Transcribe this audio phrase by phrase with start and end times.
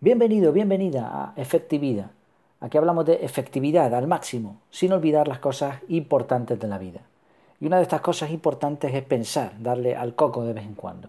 [0.00, 2.12] Bienvenido, bienvenida a Efectividad.
[2.60, 7.00] Aquí hablamos de efectividad al máximo, sin olvidar las cosas importantes de la vida.
[7.60, 11.08] Y una de estas cosas importantes es pensar, darle al coco de vez en cuando.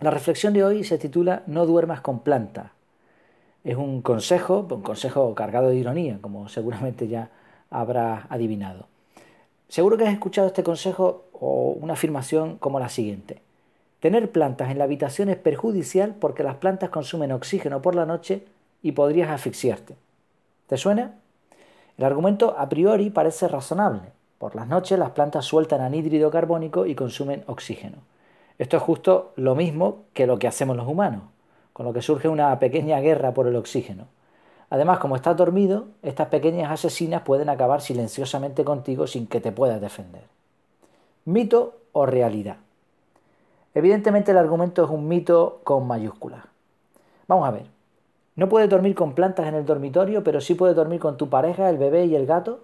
[0.00, 2.72] La reflexión de hoy se titula No duermas con plantas.
[3.62, 7.30] Es un consejo, un consejo cargado de ironía, como seguramente ya
[7.70, 8.88] habrás adivinado.
[9.68, 13.42] Seguro que has escuchado este consejo o una afirmación como la siguiente.
[14.02, 18.44] Tener plantas en la habitación es perjudicial porque las plantas consumen oxígeno por la noche
[18.82, 19.94] y podrías asfixiarte.
[20.66, 21.14] ¿Te suena?
[21.96, 24.08] El argumento a priori parece razonable.
[24.38, 27.98] Por las noches las plantas sueltan anhídrido carbónico y consumen oxígeno.
[28.58, 31.22] Esto es justo lo mismo que lo que hacemos los humanos,
[31.72, 34.08] con lo que surge una pequeña guerra por el oxígeno.
[34.68, 39.80] Además, como estás dormido, estas pequeñas asesinas pueden acabar silenciosamente contigo sin que te puedas
[39.80, 40.24] defender.
[41.24, 42.56] ¿Mito o realidad?
[43.74, 46.44] Evidentemente el argumento es un mito con mayúsculas.
[47.26, 47.66] Vamos a ver.
[48.36, 51.68] No puedes dormir con plantas en el dormitorio, pero sí puedes dormir con tu pareja,
[51.68, 52.60] el bebé y el gato,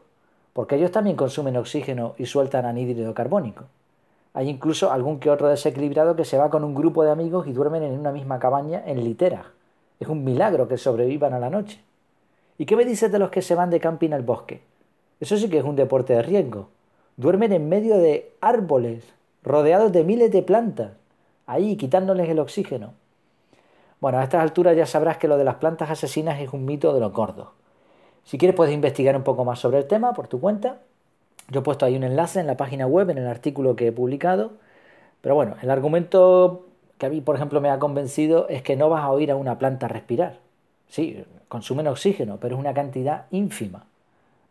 [0.52, 3.64] porque ellos también consumen oxígeno y sueltan anhídrido carbónico.
[4.34, 7.52] Hay incluso algún que otro desequilibrado que se va con un grupo de amigos y
[7.52, 9.46] duermen en una misma cabaña en literas.
[10.00, 11.82] Es un milagro que sobrevivan a la noche.
[12.56, 14.62] ¿Y qué me dices de los que se van de camping al bosque?
[15.20, 16.68] Eso sí que es un deporte de riesgo.
[17.16, 19.04] Duermen en medio de árboles,
[19.42, 20.92] rodeados de miles de plantas,
[21.46, 22.94] ahí quitándoles el oxígeno.
[24.00, 26.92] Bueno, a estas alturas ya sabrás que lo de las plantas asesinas es un mito
[26.94, 27.48] de los gordos.
[28.24, 30.78] Si quieres puedes investigar un poco más sobre el tema por tu cuenta.
[31.48, 33.92] Yo he puesto ahí un enlace en la página web, en el artículo que he
[33.92, 34.52] publicado.
[35.20, 36.66] Pero bueno, el argumento
[36.98, 39.36] que a mí, por ejemplo, me ha convencido es que no vas a oír a
[39.36, 40.40] una planta respirar.
[40.88, 43.86] Sí, consumen oxígeno, pero es una cantidad ínfima.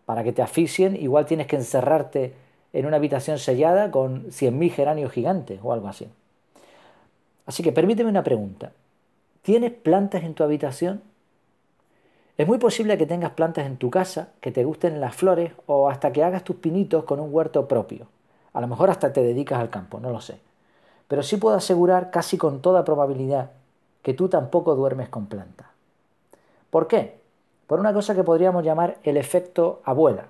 [0.05, 2.33] Para que te asfixien, igual tienes que encerrarte
[2.77, 6.07] en una habitación sellada con 100.000 geranios gigantes o algo así.
[7.47, 8.71] Así que permíteme una pregunta.
[9.41, 11.01] ¿Tienes plantas en tu habitación?
[12.37, 15.89] Es muy posible que tengas plantas en tu casa, que te gusten las flores o
[15.89, 18.09] hasta que hagas tus pinitos con un huerto propio.
[18.53, 20.39] A lo mejor hasta te dedicas al campo, no lo sé.
[21.07, 23.53] Pero sí puedo asegurar casi con toda probabilidad
[24.03, 25.65] que tú tampoco duermes con plantas.
[26.69, 27.19] ¿Por qué?
[27.65, 30.27] Por una cosa que podríamos llamar el efecto abuela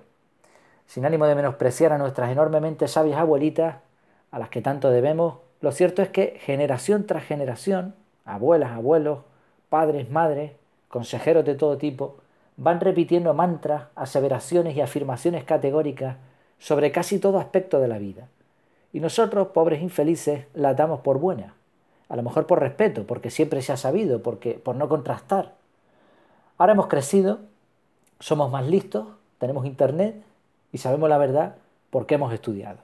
[0.88, 3.76] sin ánimo de menospreciar a nuestras enormemente sabias abuelitas,
[4.30, 7.94] a las que tanto debemos, lo cierto es que generación tras generación,
[8.24, 9.20] abuelas, abuelos,
[9.68, 10.52] padres, madres,
[10.88, 12.16] consejeros de todo tipo,
[12.56, 16.16] van repitiendo mantras, aseveraciones y afirmaciones categóricas
[16.58, 18.28] sobre casi todo aspecto de la vida.
[18.90, 21.52] Y nosotros, pobres infelices, las damos por buenas.
[22.08, 25.54] A lo mejor por respeto, porque siempre se ha sabido, porque por no contrastar.
[26.56, 27.40] Ahora hemos crecido,
[28.20, 29.06] somos más listos,
[29.38, 30.24] tenemos internet
[30.72, 31.56] y sabemos la verdad
[31.90, 32.78] porque hemos estudiado.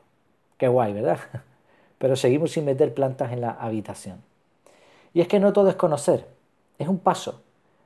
[0.58, 1.18] Qué guay, ¿verdad?
[1.98, 4.22] Pero seguimos sin meter plantas en la habitación.
[5.12, 6.26] Y es que no todo es conocer,
[6.78, 7.40] es un paso,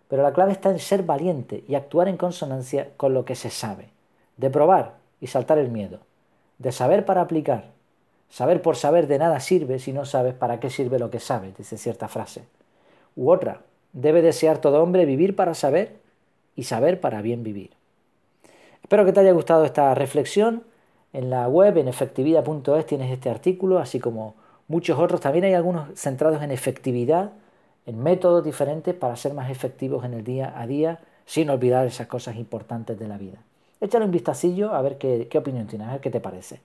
[0.09, 3.51] pero la clave está en ser valiente y actuar en consonancia con lo que se
[3.51, 3.91] sabe,
[4.39, 6.01] de probar y saltar el miedo,
[6.59, 7.71] de saber para aplicar.
[8.31, 11.57] Saber por saber de nada sirve si no sabes para qué sirve lo que sabes,
[11.57, 12.45] dice cierta frase.
[13.17, 15.97] U otra, debe desear todo hombre vivir para saber
[16.57, 17.71] y saber para bien vivir.
[18.89, 20.63] Espero que te haya gustado esta reflexión.
[21.13, 24.35] En la web, en efectividad.es, tienes este artículo, así como
[24.67, 25.21] muchos otros.
[25.21, 27.33] También hay algunos centrados en efectividad,
[27.85, 32.07] en métodos diferentes para ser más efectivos en el día a día, sin olvidar esas
[32.07, 33.37] cosas importantes de la vida.
[33.79, 36.63] Échale un vistacillo a ver qué, qué opinión tienes, a ver qué te parece.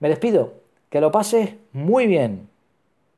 [0.00, 0.54] Me despido,
[0.90, 2.48] que lo pases muy bien.